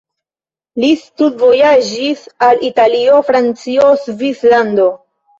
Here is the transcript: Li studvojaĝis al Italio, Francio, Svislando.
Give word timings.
Li 0.83 0.87
studvojaĝis 1.01 2.23
al 2.45 2.63
Italio, 2.69 3.19
Francio, 3.27 3.91
Svislando. 4.07 4.87